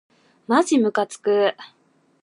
[0.47, 1.53] まじむかつく